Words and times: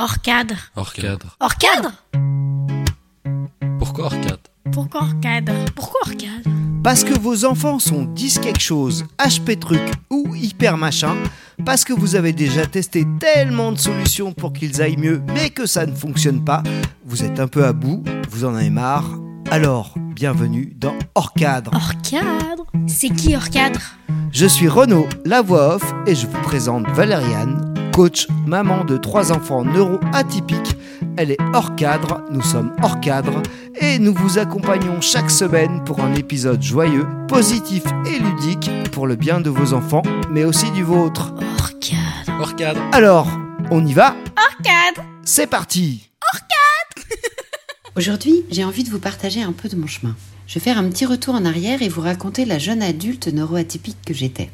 Hors 0.00 0.20
cadre. 0.20 0.54
Hors 0.76 0.92
cadre. 0.92 1.36
Hors 1.40 1.56
cadre 1.56 1.92
Pourquoi 3.80 4.04
hors 4.04 4.20
cadre? 4.20 4.38
Pourquoi 4.70 5.00
hors 5.00 5.20
cadre? 5.20 5.52
Pourquoi 5.74 6.00
hors 6.06 6.16
cadre? 6.16 6.48
Parce 6.84 7.02
que 7.02 7.18
vos 7.18 7.44
enfants 7.44 7.80
sont 7.80 8.04
10 8.04 8.38
quelque 8.38 8.60
chose, 8.60 9.06
HP 9.18 9.58
truc 9.58 9.82
ou 10.08 10.36
hyper 10.36 10.76
machin. 10.76 11.16
Parce 11.66 11.84
que 11.84 11.92
vous 11.92 12.14
avez 12.14 12.32
déjà 12.32 12.64
testé 12.64 13.04
tellement 13.18 13.72
de 13.72 13.78
solutions 13.78 14.32
pour 14.32 14.52
qu'ils 14.52 14.80
aillent 14.80 14.98
mieux, 14.98 15.20
mais 15.34 15.50
que 15.50 15.66
ça 15.66 15.84
ne 15.84 15.96
fonctionne 15.96 16.44
pas. 16.44 16.62
Vous 17.04 17.24
êtes 17.24 17.40
un 17.40 17.48
peu 17.48 17.64
à 17.64 17.72
bout, 17.72 18.04
vous 18.30 18.44
en 18.44 18.54
avez 18.54 18.70
marre. 18.70 19.18
Alors, 19.50 19.94
bienvenue 20.14 20.74
dans 20.76 20.94
Hors 21.16 21.32
cadre. 21.32 21.72
Hors 21.74 22.00
cadre? 22.08 22.66
C'est 22.86 23.10
qui 23.10 23.34
hors 23.34 23.50
cadre? 23.50 23.80
Je 24.30 24.46
suis 24.46 24.68
Renaud, 24.68 25.08
la 25.24 25.42
voix 25.42 25.74
off, 25.76 25.94
et 26.06 26.14
je 26.14 26.28
vous 26.28 26.40
présente 26.42 26.86
Valériane, 26.90 27.67
coach, 27.98 28.28
maman 28.46 28.84
de 28.84 28.96
trois 28.96 29.32
enfants 29.32 29.64
neuro-atypiques. 29.64 30.76
Elle 31.16 31.32
est 31.32 31.42
hors 31.52 31.74
cadre, 31.74 32.22
nous 32.30 32.44
sommes 32.44 32.72
hors 32.80 33.00
cadre, 33.00 33.42
et 33.80 33.98
nous 33.98 34.14
vous 34.14 34.38
accompagnons 34.38 35.00
chaque 35.00 35.32
semaine 35.32 35.82
pour 35.82 35.98
un 35.98 36.14
épisode 36.14 36.62
joyeux, 36.62 37.08
positif 37.26 37.82
et 38.06 38.20
ludique 38.20 38.70
pour 38.92 39.08
le 39.08 39.16
bien 39.16 39.40
de 39.40 39.50
vos 39.50 39.72
enfants, 39.72 40.02
mais 40.30 40.44
aussi 40.44 40.70
du 40.70 40.84
vôtre. 40.84 41.34
Hors 41.58 41.72
cadre. 41.80 42.40
Hors 42.40 42.54
cadre. 42.54 42.80
Alors, 42.92 43.26
on 43.72 43.84
y 43.84 43.94
va? 43.94 44.14
Hors 44.36 44.62
cadre 44.62 45.04
C'est 45.24 45.48
parti 45.48 46.08
Aujourd'hui, 47.96 48.44
j'ai 48.52 48.62
envie 48.62 48.84
de 48.84 48.90
vous 48.90 49.00
partager 49.00 49.42
un 49.42 49.50
peu 49.52 49.68
de 49.68 49.74
mon 49.74 49.88
chemin. 49.88 50.14
Je 50.46 50.54
vais 50.54 50.60
faire 50.60 50.78
un 50.78 50.88
petit 50.88 51.04
retour 51.04 51.34
en 51.34 51.44
arrière 51.44 51.82
et 51.82 51.88
vous 51.88 52.02
raconter 52.02 52.44
la 52.44 52.60
jeune 52.60 52.80
adulte 52.80 53.26
neuroatypique 53.26 53.98
que 54.06 54.14
j'étais. 54.14 54.50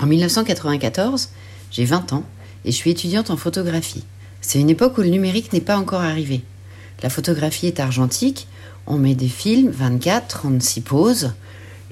En 0.00 0.06
1994, 0.06 1.28
j'ai 1.70 1.84
20 1.84 2.14
ans 2.14 2.24
et 2.68 2.70
je 2.70 2.76
suis 2.76 2.90
étudiante 2.90 3.30
en 3.30 3.38
photographie. 3.38 4.04
C'est 4.42 4.60
une 4.60 4.68
époque 4.68 4.98
où 4.98 5.00
le 5.00 5.08
numérique 5.08 5.54
n'est 5.54 5.62
pas 5.62 5.78
encore 5.78 6.02
arrivé. 6.02 6.42
La 7.02 7.08
photographie 7.08 7.66
est 7.66 7.80
argentique, 7.80 8.46
on 8.86 8.98
met 8.98 9.14
des 9.14 9.28
films, 9.28 9.70
24, 9.70 10.28
36 10.28 10.82
poses, 10.82 11.32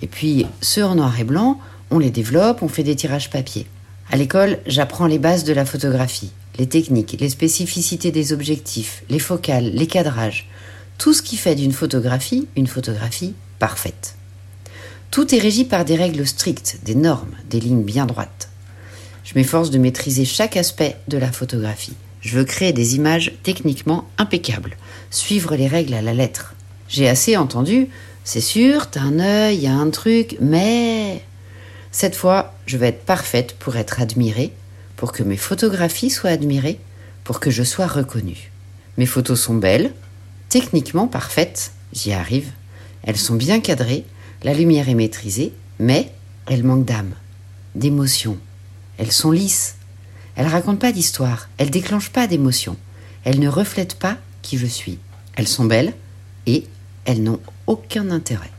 et 0.02 0.06
puis 0.06 0.44
ceux 0.60 0.84
en 0.84 0.96
noir 0.96 1.18
et 1.18 1.24
blanc, 1.24 1.58
on 1.90 1.98
les 1.98 2.10
développe, 2.10 2.62
on 2.62 2.68
fait 2.68 2.82
des 2.82 2.94
tirages 2.94 3.30
papier. 3.30 3.66
À 4.10 4.16
l'école, 4.16 4.58
j'apprends 4.66 5.06
les 5.06 5.18
bases 5.18 5.44
de 5.44 5.54
la 5.54 5.64
photographie, 5.64 6.30
les 6.58 6.68
techniques, 6.68 7.16
les 7.18 7.30
spécificités 7.30 8.10
des 8.10 8.34
objectifs, 8.34 9.02
les 9.08 9.18
focales, 9.18 9.70
les 9.72 9.86
cadrages, 9.86 10.46
tout 10.98 11.14
ce 11.14 11.22
qui 11.22 11.38
fait 11.38 11.54
d'une 11.54 11.72
photographie 11.72 12.48
une 12.54 12.66
photographie 12.66 13.32
parfaite. 13.58 14.16
Tout 15.10 15.34
est 15.34 15.40
régi 15.40 15.64
par 15.64 15.86
des 15.86 15.96
règles 15.96 16.26
strictes, 16.26 16.80
des 16.84 16.94
normes, 16.94 17.34
des 17.48 17.60
lignes 17.60 17.84
bien 17.84 18.04
droites. 18.04 18.50
Je 19.26 19.34
m'efforce 19.34 19.70
de 19.70 19.78
maîtriser 19.78 20.24
chaque 20.24 20.56
aspect 20.56 20.96
de 21.08 21.18
la 21.18 21.32
photographie. 21.32 21.94
Je 22.20 22.38
veux 22.38 22.44
créer 22.44 22.72
des 22.72 22.94
images 22.94 23.32
techniquement 23.42 24.06
impeccables, 24.18 24.76
suivre 25.10 25.56
les 25.56 25.66
règles 25.66 25.94
à 25.94 26.00
la 26.00 26.14
lettre. 26.14 26.54
J'ai 26.88 27.08
assez 27.08 27.36
entendu, 27.36 27.88
c'est 28.22 28.40
sûr, 28.40 28.88
t'as 28.88 29.00
un 29.00 29.18
œil, 29.18 29.58
y 29.58 29.66
a 29.66 29.74
un 29.74 29.90
truc, 29.90 30.36
mais... 30.40 31.24
Cette 31.90 32.14
fois, 32.14 32.54
je 32.66 32.76
vais 32.76 32.88
être 32.88 33.04
parfaite 33.04 33.56
pour 33.58 33.74
être 33.74 34.00
admirée, 34.00 34.52
pour 34.94 35.10
que 35.10 35.24
mes 35.24 35.36
photographies 35.36 36.10
soient 36.10 36.30
admirées, 36.30 36.78
pour 37.24 37.40
que 37.40 37.50
je 37.50 37.64
sois 37.64 37.88
reconnue. 37.88 38.52
Mes 38.96 39.06
photos 39.06 39.40
sont 39.40 39.54
belles, 39.54 39.92
techniquement 40.48 41.08
parfaites, 41.08 41.72
j'y 41.92 42.12
arrive. 42.12 42.52
Elles 43.02 43.16
sont 43.16 43.34
bien 43.34 43.58
cadrées, 43.58 44.04
la 44.44 44.54
lumière 44.54 44.88
est 44.88 44.94
maîtrisée, 44.94 45.52
mais 45.80 46.12
elles 46.46 46.62
manquent 46.62 46.84
d'âme, 46.84 47.14
d'émotion. 47.74 48.38
Elles 48.98 49.12
sont 49.12 49.30
lisses. 49.30 49.76
Elles 50.36 50.46
racontent 50.46 50.78
pas 50.78 50.92
d'histoire, 50.92 51.48
elles 51.56 51.70
déclenchent 51.70 52.10
pas 52.10 52.26
d'émotion. 52.26 52.76
Elles 53.24 53.40
ne 53.40 53.48
reflètent 53.48 53.98
pas 53.98 54.18
qui 54.42 54.58
je 54.58 54.66
suis. 54.66 54.98
Elles 55.34 55.48
sont 55.48 55.64
belles 55.64 55.94
et 56.46 56.66
elles 57.04 57.22
n'ont 57.22 57.40
aucun 57.66 58.10
intérêt. 58.10 58.50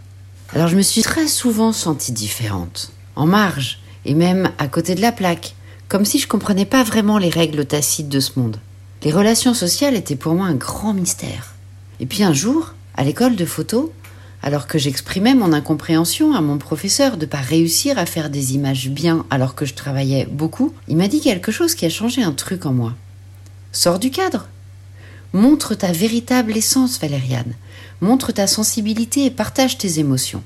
Alors 0.54 0.68
je 0.68 0.78
me 0.78 0.82
suis 0.82 1.02
très 1.02 1.28
souvent 1.28 1.74
sentie 1.74 2.12
différente, 2.12 2.92
en 3.16 3.26
marge 3.26 3.80
et 4.06 4.14
même 4.14 4.52
à 4.58 4.68
côté 4.68 4.96
de 4.96 5.02
la 5.02 5.12
plaque, 5.12 5.56
comme 5.88 6.06
si 6.06 6.20
je 6.20 6.28
comprenais 6.28 6.66
pas 6.66 6.84
vraiment 6.84 7.18
les 7.18 7.30
règles 7.30 7.66
tacites 7.66 8.10
de 8.10 8.20
ce 8.20 8.40
monde. 8.40 8.60
Les 9.04 9.12
relations 9.12 9.54
sociales 9.54 9.96
étaient 9.96 10.16
pour 10.16 10.34
moi 10.34 10.48
un 10.48 10.56
grand 10.56 10.94
mystère. 10.94 11.56
Et 12.00 12.06
puis 12.06 12.24
un 12.24 12.34
jour, 12.34 12.74
à 12.96 13.04
l'école 13.04 13.36
de 13.36 13.46
photo, 13.46 13.94
alors 14.42 14.68
que 14.68 14.78
j'exprimais 14.78 15.34
mon 15.34 15.54
incompréhension 15.54 16.34
à 16.34 16.42
mon 16.42 16.58
professeur 16.58 17.18
de 17.18 17.26
pas 17.26 17.40
réussir 17.40 17.98
à 17.98 18.06
faire 18.06 18.30
des 18.30 18.54
images 18.54 18.90
bien 18.90 19.26
alors 19.30 19.56
que 19.56 19.66
je 19.66 19.74
travaillais 19.74 20.28
beaucoup, 20.30 20.74
il 20.88 20.98
m'a 20.98 21.08
dit 21.08 21.22
quelque 21.22 21.52
chose 21.52 21.76
qui 21.76 21.86
a 21.86 21.90
changé 21.90 22.24
un 22.24 22.32
truc 22.32 22.66
en 22.66 22.74
moi. 22.74 22.94
Sors 23.72 24.00
du 24.00 24.12
cadre. 24.12 24.48
Montre 25.34 25.76
ta 25.76 25.92
véritable 25.92 26.56
essence, 26.56 27.00
Valériane. 27.00 27.54
Montre 28.02 28.32
ta 28.32 28.48
sensibilité 28.48 29.26
et 29.26 29.32
partage 29.32 29.78
tes 29.78 30.00
émotions. 30.00 30.44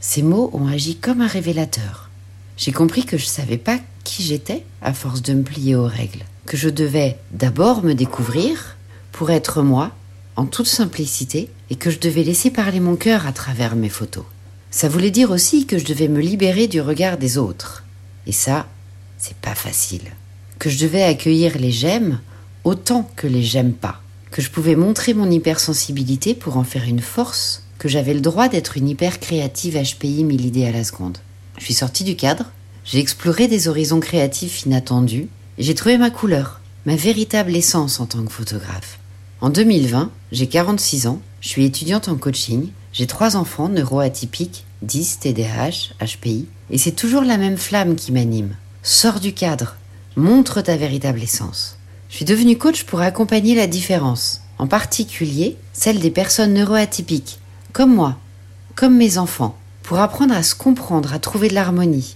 Ces 0.00 0.22
mots 0.22 0.50
ont 0.52 0.66
agi 0.66 0.96
comme 0.96 1.20
un 1.20 1.26
révélateur. 1.26 2.10
J'ai 2.56 2.72
compris 2.72 3.04
que 3.04 3.16
je 3.16 3.24
savais 3.24 3.56
pas 3.56 3.78
qui 4.04 4.22
j'étais 4.22 4.64
à 4.82 4.92
force 4.92 5.22
de 5.22 5.32
me 5.32 5.42
plier 5.42 5.76
aux 5.76 5.86
règles, 5.86 6.24
que 6.46 6.56
je 6.56 6.68
devais 6.68 7.16
d'abord 7.30 7.82
me 7.82 7.94
découvrir 7.94 8.76
pour 9.12 9.30
être 9.30 9.62
moi 9.62 9.92
en 10.36 10.46
toute 10.46 10.66
simplicité 10.66 11.50
et 11.70 11.76
que 11.76 11.90
je 11.90 11.98
devais 11.98 12.24
laisser 12.24 12.50
parler 12.50 12.80
mon 12.80 12.96
cœur 12.96 13.26
à 13.26 13.32
travers 13.32 13.76
mes 13.76 13.88
photos. 13.88 14.24
Ça 14.70 14.88
voulait 14.88 15.10
dire 15.10 15.30
aussi 15.30 15.66
que 15.66 15.78
je 15.78 15.84
devais 15.84 16.08
me 16.08 16.20
libérer 16.20 16.66
du 16.66 16.80
regard 16.80 17.18
des 17.18 17.36
autres. 17.36 17.84
Et 18.26 18.32
ça, 18.32 18.66
c'est 19.18 19.36
pas 19.36 19.54
facile. 19.54 20.12
Que 20.58 20.70
je 20.70 20.78
devais 20.78 21.02
accueillir 21.02 21.58
les 21.58 21.70
j'aime 21.70 22.20
autant 22.64 23.10
que 23.16 23.26
les 23.26 23.42
j'aime 23.42 23.72
pas. 23.72 24.00
Que 24.30 24.40
je 24.40 24.50
pouvais 24.50 24.76
montrer 24.76 25.12
mon 25.14 25.30
hypersensibilité 25.30 26.34
pour 26.34 26.56
en 26.56 26.64
faire 26.64 26.84
une 26.84 27.00
force. 27.00 27.64
Que 27.78 27.88
j'avais 27.88 28.14
le 28.14 28.20
droit 28.20 28.48
d'être 28.48 28.76
une 28.76 28.88
hyper 28.88 29.20
créative 29.20 29.76
HPI 29.76 30.24
mille 30.24 30.46
idées 30.46 30.66
à 30.66 30.72
la 30.72 30.84
seconde. 30.84 31.18
Je 31.58 31.64
suis 31.64 31.74
sortie 31.74 32.04
du 32.04 32.16
cadre. 32.16 32.50
J'ai 32.84 32.98
exploré 32.98 33.48
des 33.48 33.68
horizons 33.68 34.00
créatifs 34.00 34.64
inattendus. 34.64 35.28
J'ai 35.58 35.74
trouvé 35.74 35.98
ma 35.98 36.10
couleur, 36.10 36.60
ma 36.86 36.96
véritable 36.96 37.54
essence 37.54 38.00
en 38.00 38.06
tant 38.06 38.24
que 38.24 38.32
photographe. 38.32 38.98
En 39.42 39.50
2020, 39.50 40.12
j'ai 40.30 40.46
46 40.46 41.08
ans, 41.08 41.20
je 41.40 41.48
suis 41.48 41.64
étudiante 41.64 42.06
en 42.06 42.14
coaching, 42.14 42.68
j'ai 42.92 43.08
trois 43.08 43.34
enfants 43.34 43.68
neuroatypiques, 43.68 44.64
10, 44.82 45.18
TDAH, 45.18 45.94
HPI, 46.00 46.46
et 46.70 46.78
c'est 46.78 46.92
toujours 46.92 47.22
la 47.22 47.38
même 47.38 47.56
flamme 47.56 47.96
qui 47.96 48.12
m'anime. 48.12 48.54
Sors 48.84 49.18
du 49.18 49.32
cadre, 49.32 49.74
montre 50.14 50.60
ta 50.60 50.76
véritable 50.76 51.20
essence. 51.20 51.76
Je 52.08 52.14
suis 52.14 52.24
devenue 52.24 52.56
coach 52.56 52.84
pour 52.84 53.00
accompagner 53.00 53.56
la 53.56 53.66
différence, 53.66 54.42
en 54.58 54.68
particulier 54.68 55.56
celle 55.72 55.98
des 55.98 56.12
personnes 56.12 56.54
neuroatypiques, 56.54 57.40
comme 57.72 57.92
moi, 57.92 58.18
comme 58.76 58.96
mes 58.96 59.18
enfants, 59.18 59.58
pour 59.82 59.98
apprendre 59.98 60.36
à 60.36 60.44
se 60.44 60.54
comprendre, 60.54 61.12
à 61.12 61.18
trouver 61.18 61.48
de 61.48 61.54
l'harmonie. 61.54 62.14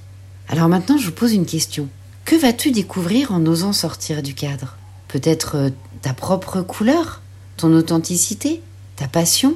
Alors 0.49 0.69
maintenant, 0.69 0.97
je 0.97 1.07
vous 1.07 1.13
pose 1.13 1.33
une 1.33 1.45
question. 1.45 1.89
Que 2.25 2.37
vas-tu 2.37 2.71
découvrir 2.71 3.33
en 3.33 3.45
osant 3.47 3.73
sortir 3.73 4.23
du 4.23 4.35
cadre? 4.35 4.77
Peut-être 5.17 5.57
euh, 5.57 5.71
ta 6.03 6.13
propre 6.13 6.61
couleur, 6.61 7.23
ton 7.57 7.73
authenticité, 7.73 8.61
ta 8.97 9.09
passion 9.09 9.55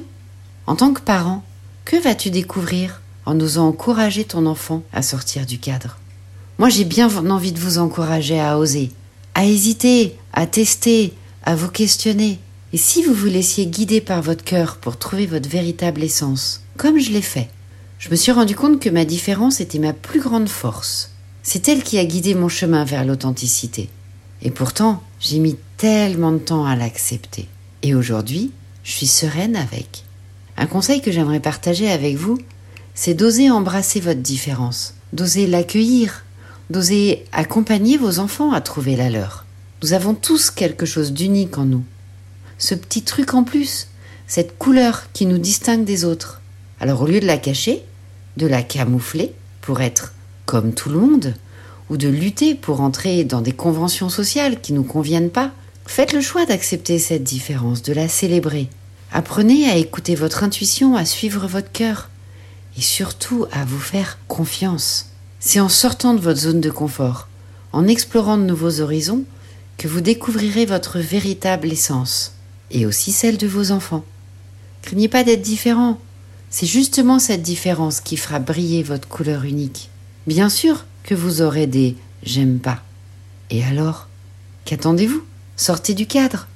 En 0.65 0.75
tant 0.75 0.91
que 0.91 1.01
parent, 1.01 1.43
que 1.85 2.01
vas-tu 2.01 2.31
découvrir 2.31 3.03
en 3.27 3.39
osant 3.39 3.67
encourager 3.67 4.23
ton 4.23 4.47
enfant 4.47 4.81
à 4.91 5.03
sortir 5.03 5.45
du 5.45 5.59
cadre? 5.59 5.99
Moi 6.57 6.69
j'ai 6.69 6.83
bien 6.83 7.15
envie 7.29 7.51
de 7.51 7.59
vous 7.59 7.77
encourager 7.77 8.39
à 8.39 8.57
oser, 8.57 8.89
à 9.35 9.45
hésiter, 9.45 10.17
à 10.33 10.47
tester, 10.47 11.13
à 11.43 11.53
vous 11.53 11.69
questionner. 11.69 12.39
Et 12.73 12.77
si 12.77 13.03
vous 13.03 13.13
vous 13.13 13.27
laissiez 13.27 13.67
guider 13.67 14.01
par 14.01 14.23
votre 14.23 14.43
cœur 14.43 14.77
pour 14.77 14.97
trouver 14.97 15.27
votre 15.27 15.47
véritable 15.47 16.01
essence, 16.01 16.63
comme 16.75 16.97
je 16.97 17.11
l'ai 17.11 17.21
fait, 17.21 17.51
je 17.99 18.09
me 18.09 18.15
suis 18.15 18.31
rendu 18.31 18.55
compte 18.55 18.79
que 18.79 18.89
ma 18.89 19.05
différence 19.05 19.61
était 19.61 19.77
ma 19.77 19.93
plus 19.93 20.21
grande 20.21 20.49
force. 20.49 21.11
C'est 21.43 21.69
elle 21.69 21.83
qui 21.83 21.99
a 21.99 22.05
guidé 22.05 22.33
mon 22.33 22.49
chemin 22.49 22.83
vers 22.83 23.05
l'authenticité. 23.05 23.89
Et 24.41 24.49
pourtant, 24.49 25.03
j'ai 25.21 25.37
mis 25.37 25.55
tellement 25.77 26.31
de 26.31 26.39
temps 26.39 26.65
à 26.65 26.75
l'accepter. 26.75 27.47
Et 27.83 27.95
aujourd'hui, 27.95 28.51
je 28.83 28.91
suis 28.91 29.07
sereine 29.07 29.55
avec. 29.55 30.03
Un 30.57 30.65
conseil 30.65 31.01
que 31.01 31.11
j'aimerais 31.11 31.39
partager 31.39 31.89
avec 31.89 32.17
vous, 32.17 32.39
c'est 32.95 33.13
d'oser 33.13 33.49
embrasser 33.49 33.99
votre 33.99 34.19
différence, 34.19 34.95
d'oser 35.13 35.47
l'accueillir, 35.47 36.25
d'oser 36.69 37.25
accompagner 37.31 37.97
vos 37.97 38.19
enfants 38.19 38.51
à 38.51 38.61
trouver 38.61 38.95
la 38.95 39.09
leur. 39.09 39.45
Nous 39.83 39.93
avons 39.93 40.13
tous 40.15 40.49
quelque 40.49 40.85
chose 40.85 41.13
d'unique 41.13 41.57
en 41.57 41.65
nous. 41.65 41.83
Ce 42.57 42.75
petit 42.75 43.03
truc 43.03 43.33
en 43.33 43.43
plus, 43.43 43.87
cette 44.27 44.57
couleur 44.57 45.11
qui 45.13 45.25
nous 45.25 45.37
distingue 45.37 45.85
des 45.85 46.03
autres. 46.03 46.41
Alors 46.79 47.01
au 47.01 47.07
lieu 47.07 47.19
de 47.19 47.27
la 47.27 47.37
cacher, 47.37 47.83
de 48.37 48.47
la 48.47 48.63
camoufler 48.63 49.33
pour 49.61 49.81
être 49.81 50.13
comme 50.45 50.73
tout 50.73 50.89
le 50.89 50.99
monde, 50.99 51.35
ou 51.89 51.97
de 51.97 52.07
lutter 52.07 52.55
pour 52.55 52.81
entrer 52.81 53.23
dans 53.23 53.41
des 53.41 53.51
conventions 53.51 54.09
sociales 54.09 54.61
qui 54.61 54.73
ne 54.73 54.77
nous 54.77 54.83
conviennent 54.83 55.29
pas, 55.29 55.51
faites 55.85 56.13
le 56.13 56.21
choix 56.21 56.45
d'accepter 56.45 56.99
cette 56.99 57.23
différence, 57.23 57.81
de 57.81 57.93
la 57.93 58.07
célébrer. 58.07 58.69
Apprenez 59.11 59.69
à 59.69 59.75
écouter 59.75 60.15
votre 60.15 60.43
intuition, 60.43 60.95
à 60.95 61.05
suivre 61.05 61.47
votre 61.47 61.71
cœur 61.71 62.09
et 62.77 62.81
surtout 62.81 63.45
à 63.51 63.65
vous 63.65 63.79
faire 63.79 64.17
confiance. 64.27 65.07
C'est 65.39 65.59
en 65.59 65.69
sortant 65.69 66.13
de 66.13 66.21
votre 66.21 66.39
zone 66.39 66.61
de 66.61 66.69
confort, 66.69 67.27
en 67.73 67.87
explorant 67.87 68.37
de 68.37 68.43
nouveaux 68.43 68.79
horizons, 68.79 69.23
que 69.77 69.87
vous 69.87 70.01
découvrirez 70.01 70.65
votre 70.65 70.99
véritable 70.99 71.71
essence, 71.71 72.33
et 72.69 72.85
aussi 72.85 73.11
celle 73.11 73.37
de 73.37 73.47
vos 73.47 73.71
enfants. 73.71 74.05
Craignez 74.81 75.07
pas 75.07 75.23
d'être 75.23 75.41
différent. 75.41 75.97
C'est 76.49 76.67
justement 76.67 77.19
cette 77.19 77.41
différence 77.41 77.99
qui 78.01 78.17
fera 78.17 78.39
briller 78.39 78.83
votre 78.83 79.07
couleur 79.07 79.43
unique. 79.43 79.89
Bien 80.27 80.49
sûr 80.49 80.85
que 81.03 81.15
vous 81.15 81.41
aurez 81.41 81.67
des 81.67 81.95
j'aime 82.23 82.59
pas. 82.59 82.81
Et 83.49 83.63
alors 83.63 84.07
Qu'attendez-vous? 84.65 85.23
Sortez 85.55 85.93
du 85.93 86.05
cadre. 86.05 86.47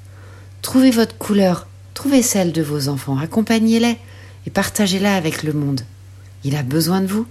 Trouvez 0.61 0.91
votre 0.91 1.17
couleur, 1.17 1.67
trouvez 1.93 2.21
celle 2.21 2.51
de 2.51 2.61
vos 2.61 2.87
enfants, 2.87 3.17
accompagnez-les 3.17 3.97
et 4.47 4.49
partagez-la 4.49 5.15
avec 5.15 5.43
le 5.43 5.53
monde. 5.53 5.81
Il 6.43 6.55
a 6.55 6.63
besoin 6.63 7.01
de 7.01 7.07
vous. 7.07 7.27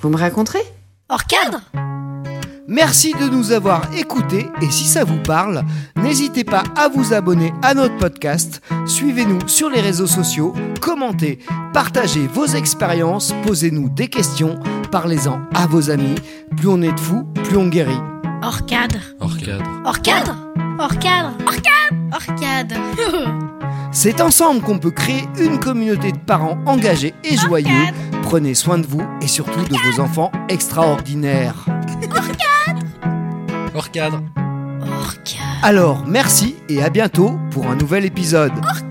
Vous 0.00 0.08
me 0.08 0.16
raconterez? 0.16 0.62
Hors 1.08 1.24
cadre 1.24 1.60
Merci 2.68 3.12
de 3.12 3.28
nous 3.28 3.52
avoir 3.52 3.92
écoutés 3.94 4.46
et 4.60 4.70
si 4.70 4.84
ça 4.84 5.04
vous 5.04 5.22
parle, 5.22 5.62
n'hésitez 5.94 6.42
pas 6.42 6.64
à 6.76 6.88
vous 6.88 7.14
abonner 7.14 7.52
à 7.62 7.74
notre 7.74 7.96
podcast, 7.96 8.60
suivez-nous 8.86 9.46
sur 9.46 9.70
les 9.70 9.80
réseaux 9.80 10.08
sociaux, 10.08 10.52
commentez, 10.80 11.38
partagez 11.72 12.26
vos 12.26 12.46
expériences, 12.46 13.32
posez-nous 13.44 13.88
des 13.88 14.08
questions, 14.08 14.58
parlez-en 14.90 15.40
à 15.54 15.66
vos 15.66 15.90
amis. 15.90 16.14
Plus 16.56 16.68
on 16.68 16.82
est 16.82 16.92
de 16.92 17.00
fous, 17.00 17.24
plus 17.44 17.56
on 17.56 17.68
guérit. 17.68 18.00
Hors 18.42 18.64
cadre 18.66 18.98
Hors 19.20 19.36
cadre. 19.36 19.64
Hors 19.84 20.00
cadre 20.00 20.36
Hors 20.78 20.98
cadre 20.98 21.34
Hors 21.46 21.54
cadre 21.54 21.96
Hors 22.12 22.34
cadre 22.36 22.76
C'est 23.92 24.20
ensemble 24.20 24.60
qu'on 24.60 24.78
peut 24.78 24.90
créer 24.90 25.24
une 25.38 25.58
communauté 25.58 26.12
de 26.12 26.18
parents 26.18 26.58
engagés 26.66 27.14
et 27.24 27.36
joyeux. 27.36 27.86
Prenez 28.22 28.54
soin 28.54 28.78
de 28.78 28.86
vous 28.86 29.02
et 29.22 29.26
surtout 29.26 29.62
de 29.64 29.76
vos 29.90 30.00
enfants 30.00 30.30
extraordinaires. 30.48 31.64
Hors 32.14 32.28
cadre. 32.36 32.82
Hors 33.74 33.90
cadre 33.92 34.22
Alors, 35.62 36.04
merci 36.06 36.56
et 36.68 36.82
à 36.82 36.90
bientôt 36.90 37.38
pour 37.50 37.66
un 37.68 37.76
nouvel 37.76 38.04
épisode. 38.04 38.52
Hors 38.68 38.85